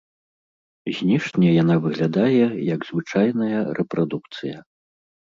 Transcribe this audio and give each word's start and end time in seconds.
Знешне 0.99 1.47
яна 1.61 1.75
выглядае, 1.83 2.45
як 2.73 2.81
звычайная 2.89 3.59
рэпрадукцыя. 3.81 4.57